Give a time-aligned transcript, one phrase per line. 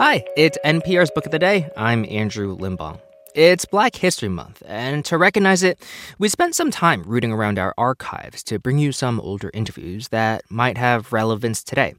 [0.00, 1.68] Hi, it's NPR's Book of the Day.
[1.76, 2.98] I'm Andrew Limbong.
[3.34, 5.78] It's Black History Month, and to recognize it,
[6.18, 10.50] we spent some time rooting around our archives to bring you some older interviews that
[10.50, 11.96] might have relevance today.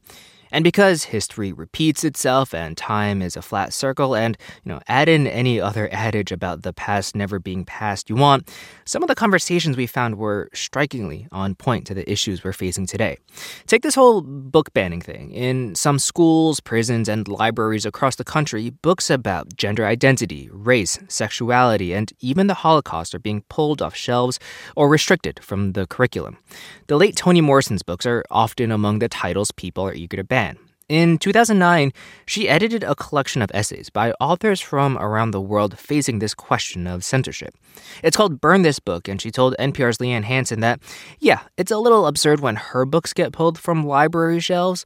[0.52, 5.08] And because history repeats itself and time is a flat circle, and you know, add
[5.08, 8.48] in any other adage about the past never being past you want,
[8.84, 12.86] some of the conversations we found were strikingly on point to the issues we're facing
[12.86, 13.16] today.
[13.66, 15.30] Take this whole book banning thing.
[15.32, 21.94] In some schools, prisons, and libraries across the country, books about gender identity, race, sexuality,
[21.94, 24.38] and even the Holocaust are being pulled off shelves
[24.76, 26.36] or restricted from the curriculum.
[26.88, 30.41] The late Toni Morrison's books are often among the titles people are eager to ban.
[30.88, 31.92] In 2009,
[32.26, 36.86] she edited a collection of essays by authors from around the world facing this question
[36.86, 37.54] of censorship.
[38.02, 40.80] It's called Burn This Book, and she told NPR's Liane Hansen that,
[41.18, 44.84] yeah, it's a little absurd when her books get pulled from library shelves.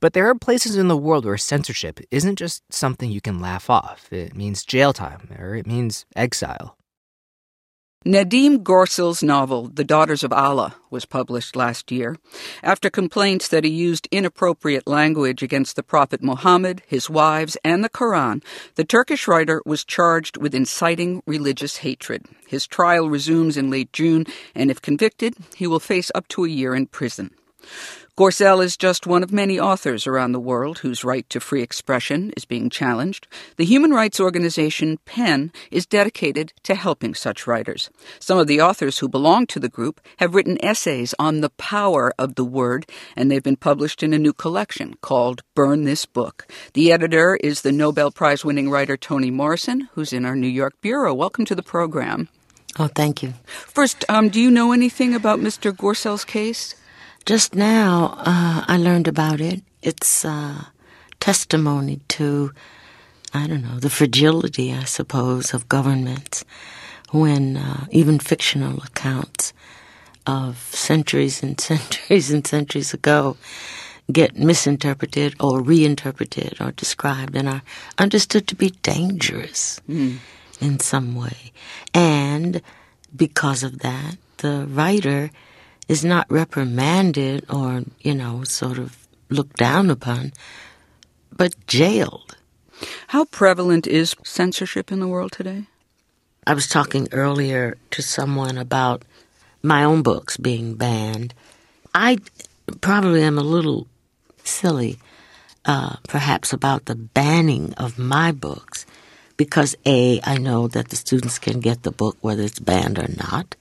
[0.00, 3.70] But there are places in the world where censorship isn't just something you can laugh
[3.70, 4.12] off.
[4.12, 6.76] It means jail time, or it means exile.
[8.04, 12.16] Nedim Gürsel's novel, The Daughters of Allah, was published last year.
[12.60, 17.88] After complaints that he used inappropriate language against the Prophet Muhammad, his wives, and the
[17.88, 18.42] Quran,
[18.74, 22.26] the Turkish writer was charged with inciting religious hatred.
[22.48, 26.48] His trial resumes in late June, and if convicted, he will face up to a
[26.48, 27.30] year in prison.
[28.18, 32.30] Gürsel is just one of many authors around the world whose right to free expression
[32.36, 33.26] is being challenged.
[33.56, 37.88] The human rights organization PEN is dedicated to helping such writers.
[38.18, 42.12] Some of the authors who belong to the group have written essays on the power
[42.18, 42.84] of the word,
[43.16, 46.46] and they've been published in a new collection called Burn This Book.
[46.74, 50.74] The editor is the Nobel Prize winning writer Toni Morrison, who's in our New York
[50.82, 51.14] bureau.
[51.14, 52.28] Welcome to the program.
[52.78, 53.32] Oh, thank you.
[53.46, 55.72] First, um, do you know anything about Mr.
[55.72, 56.74] Gürsel's case?
[57.24, 59.62] Just now, uh, I learned about it.
[59.80, 60.64] It's uh,
[61.20, 62.52] testimony to,
[63.32, 66.44] I don't know, the fragility, I suppose, of governments
[67.12, 69.52] when uh, even fictional accounts
[70.26, 73.36] of centuries and centuries and centuries ago
[74.10, 77.62] get misinterpreted or reinterpreted or described and are
[77.98, 80.16] understood to be dangerous mm.
[80.60, 81.52] in some way.
[81.94, 82.62] And
[83.14, 85.30] because of that, the writer
[85.88, 90.32] is not reprimanded or, you know, sort of looked down upon,
[91.30, 92.36] but jailed.
[93.08, 95.64] How prevalent is censorship in the world today?
[96.46, 99.04] I was talking earlier to someone about
[99.62, 101.34] my own books being banned.
[101.94, 102.18] I
[102.80, 103.86] probably am a little
[104.42, 104.98] silly,
[105.64, 108.86] uh, perhaps, about the banning of my books
[109.36, 113.08] because A, I know that the students can get the book whether it's banned or
[113.08, 113.54] not.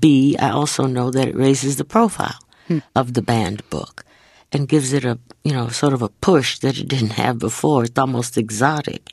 [0.00, 2.38] B, I also know that it raises the profile
[2.68, 2.78] hmm.
[2.94, 4.04] of the banned book
[4.52, 7.84] and gives it a, you know, sort of a push that it didn't have before.
[7.84, 9.10] It's almost exotic.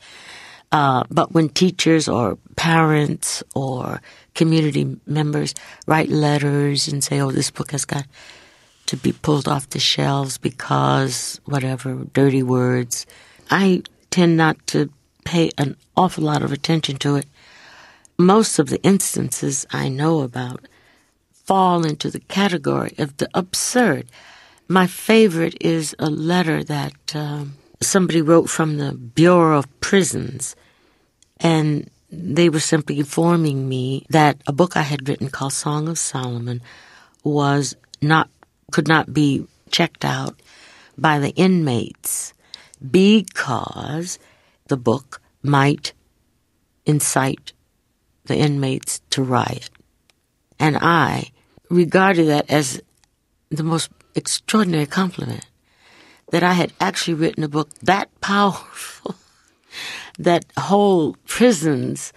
[0.71, 4.01] Uh, but when teachers or parents or
[4.35, 5.53] community members
[5.85, 8.05] write letters and say, oh, this book has got
[8.85, 13.05] to be pulled off the shelves because whatever, dirty words,
[13.49, 14.89] I tend not to
[15.25, 17.25] pay an awful lot of attention to it.
[18.17, 20.67] Most of the instances I know about
[21.45, 24.07] fall into the category of the absurd.
[24.67, 30.55] My favorite is a letter that um, somebody wrote from the Bureau of Prisons,
[31.39, 35.97] and they were simply informing me that a book I had written called Song of
[35.97, 36.61] Solomon
[37.23, 38.29] was not
[38.71, 40.41] could not be checked out
[40.97, 42.33] by the inmates
[42.89, 44.19] because
[44.67, 45.93] the book might
[46.85, 47.53] incite
[48.25, 49.69] the inmates to riot.
[50.61, 51.31] And I
[51.71, 52.79] regarded that as
[53.49, 55.47] the most extraordinary compliment
[56.29, 59.15] that I had actually written a book that powerful
[60.19, 62.13] that whole prisons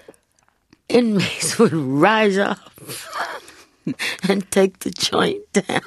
[0.91, 2.59] inmates would rise up
[4.29, 5.81] and take the joint down.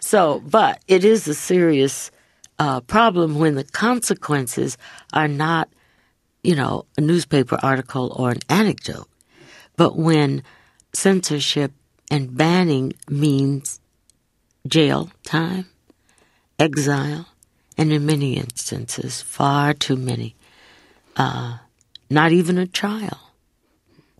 [0.00, 2.10] So, but it is a serious
[2.58, 4.78] uh, problem when the consequences
[5.12, 5.68] are not,
[6.42, 9.08] you know, a newspaper article or an anecdote,
[9.76, 10.42] but when
[10.96, 11.72] censorship
[12.10, 13.80] and banning means
[14.66, 15.66] jail time,
[16.58, 17.26] exile,
[17.76, 20.34] and in many instances, far too many,
[21.16, 21.58] uh,
[22.08, 23.32] not even a trial.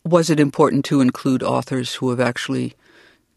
[0.04, 2.74] Was it important to include authors who have actually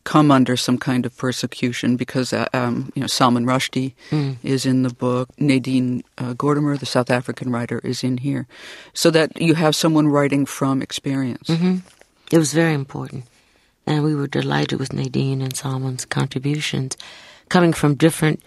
[0.03, 1.95] come under some kind of persecution?
[1.95, 4.35] Because uh, um, you know Salman Rushdie mm.
[4.44, 8.47] is in the book, Nadine uh, Gordimer, the South African writer, is in here,
[8.94, 11.47] so that you have someone writing from experience.
[11.47, 11.77] Mm-hmm.
[12.31, 13.25] It was very important
[13.89, 16.95] and we were delighted with Nadine and Salman's contributions,
[17.50, 18.41] coming from different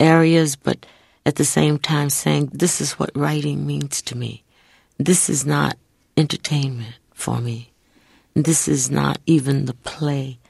[0.00, 0.84] areas, but
[1.24, 4.42] at the same time saying, This is what writing means to me.
[4.98, 5.78] This is not
[6.16, 7.70] entertainment for me.
[8.34, 10.40] This is not even the play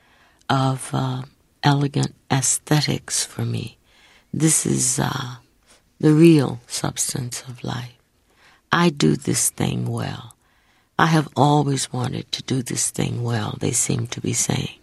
[0.48, 1.22] of uh,
[1.62, 3.76] elegant aesthetics for me.
[4.32, 5.36] This is uh,
[6.00, 7.98] the real substance of life.
[8.72, 10.37] I do this thing well.
[10.98, 14.78] I have always wanted to do this thing well, they seem to be saying.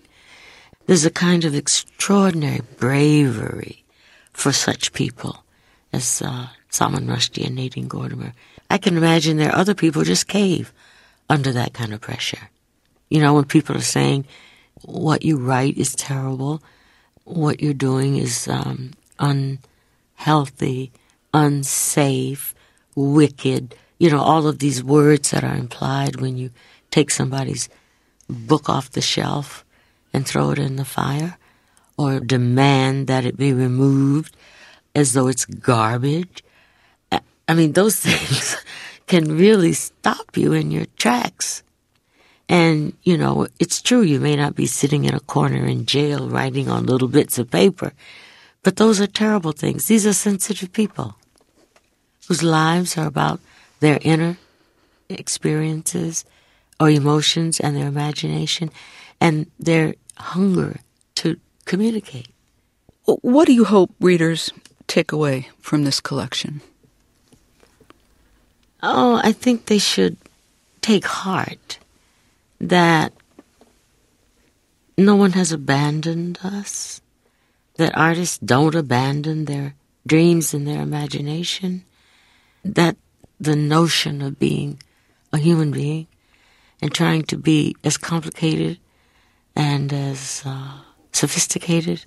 [0.85, 3.83] There's a kind of extraordinary bravery
[4.31, 5.43] for such people
[5.91, 8.33] as uh, Salman Rushdie and Nadine Gordimer.
[8.69, 10.71] I can imagine there are other people who just cave
[11.29, 12.49] under that kind of pressure.
[13.09, 14.25] You know, when people are saying
[14.83, 16.61] what you write is terrible,
[17.23, 20.91] what you're doing is um, unhealthy,
[21.33, 22.55] unsafe,
[22.95, 26.51] wicked, you know, all of these words that are implied when you
[26.91, 27.69] take somebody's
[28.29, 29.63] book off the shelf
[30.13, 31.37] and throw it in the fire
[31.97, 34.35] or demand that it be removed
[34.93, 36.43] as though it's garbage.
[37.47, 38.57] I mean, those things
[39.07, 41.63] can really stop you in your tracks.
[42.47, 46.29] And, you know, it's true, you may not be sitting in a corner in jail
[46.29, 47.91] writing on little bits of paper,
[48.61, 49.87] but those are terrible things.
[49.87, 51.15] These are sensitive people
[52.27, 53.39] whose lives are about
[53.85, 54.35] their inner
[55.09, 56.25] experiences
[56.79, 58.71] or emotions and their imagination
[59.21, 60.79] and their hunger
[61.13, 62.29] to communicate.
[63.05, 64.51] What do you hope readers
[64.87, 66.61] take away from this collection?
[68.81, 70.17] Oh, I think they should
[70.81, 71.77] take heart
[72.59, 73.13] that
[74.97, 77.01] no one has abandoned us,
[77.75, 79.75] that artists don't abandon their
[80.07, 81.83] dreams and their imagination,
[82.63, 82.97] that
[83.39, 84.79] the notion of being
[85.33, 86.07] a human being
[86.81, 88.79] and trying to be as complicated
[89.55, 90.79] and as uh,
[91.11, 92.05] sophisticated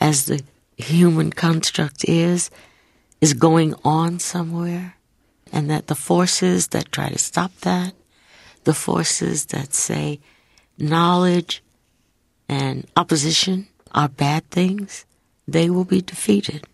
[0.00, 0.42] as the
[0.76, 2.50] human construct is,
[3.20, 4.96] is going on somewhere,
[5.52, 7.94] and that the forces that try to stop that
[8.64, 10.20] the forces that say
[10.78, 11.62] knowledge
[12.48, 15.04] and opposition are bad things,
[15.46, 16.66] they will be defeated.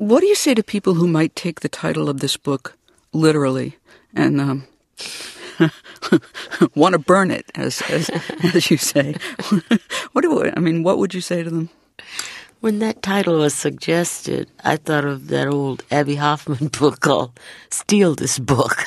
[0.00, 2.74] What do you say to people who might take the title of this book
[3.12, 3.76] literally
[4.14, 4.66] and um,
[6.74, 8.08] want to burn it, as as,
[8.42, 9.14] as you say?
[10.12, 10.84] what do I mean?
[10.84, 11.68] What would you say to them?
[12.60, 17.38] When that title was suggested, I thought of that old Abbie Hoffman book called
[17.68, 18.82] "Steal This Book."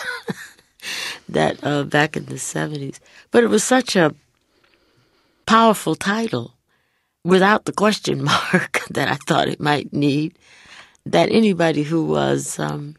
[1.30, 2.98] that uh, back in the 70s.
[3.30, 4.16] But it was such a
[5.45, 6.56] powerful title
[7.24, 10.33] without the question mark that I thought it might need
[11.05, 12.95] that anybody who was um,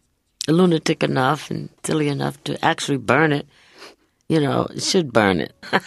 [0.49, 3.47] lunatic enough and silly enough to actually burn it,
[4.29, 5.53] you know, should burn it.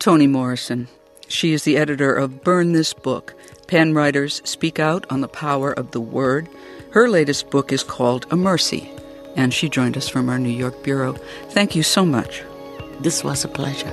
[0.00, 0.88] Toni Morrison.
[1.28, 3.34] She is the editor of Burn This Book
[3.68, 6.48] PEN Writers Speak Out on the Power of the Word.
[6.90, 8.90] Her latest book is called A Mercy
[9.36, 11.14] and she joined us from our New York bureau.
[11.50, 12.42] Thank you so much.
[13.00, 13.92] This was a pleasure.